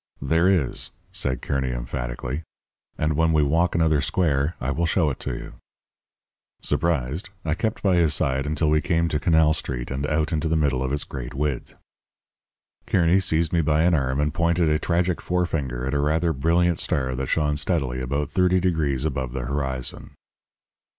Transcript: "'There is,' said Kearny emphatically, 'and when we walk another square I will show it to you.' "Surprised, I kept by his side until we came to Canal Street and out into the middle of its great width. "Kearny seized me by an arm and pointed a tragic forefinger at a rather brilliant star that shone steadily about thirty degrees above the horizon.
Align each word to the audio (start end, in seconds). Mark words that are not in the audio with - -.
"'There 0.19 0.49
is,' 0.49 0.89
said 1.11 1.43
Kearny 1.43 1.69
emphatically, 1.69 2.41
'and 2.97 3.13
when 3.13 3.31
we 3.33 3.43
walk 3.43 3.75
another 3.75 4.01
square 4.01 4.55
I 4.59 4.71
will 4.71 4.87
show 4.87 5.11
it 5.11 5.19
to 5.19 5.35
you.' 5.35 5.53
"Surprised, 6.59 7.29
I 7.45 7.53
kept 7.53 7.83
by 7.83 7.97
his 7.97 8.15
side 8.15 8.47
until 8.47 8.71
we 8.71 8.81
came 8.81 9.09
to 9.09 9.19
Canal 9.19 9.53
Street 9.53 9.91
and 9.91 10.07
out 10.07 10.33
into 10.33 10.47
the 10.49 10.55
middle 10.55 10.81
of 10.81 10.91
its 10.91 11.03
great 11.03 11.35
width. 11.35 11.75
"Kearny 12.87 13.19
seized 13.19 13.53
me 13.53 13.61
by 13.61 13.83
an 13.83 13.93
arm 13.93 14.19
and 14.19 14.33
pointed 14.33 14.69
a 14.69 14.79
tragic 14.79 15.21
forefinger 15.21 15.85
at 15.85 15.93
a 15.93 15.99
rather 15.99 16.33
brilliant 16.33 16.79
star 16.79 17.13
that 17.13 17.27
shone 17.27 17.55
steadily 17.55 18.01
about 18.01 18.31
thirty 18.31 18.59
degrees 18.59 19.05
above 19.05 19.33
the 19.33 19.41
horizon. 19.41 20.15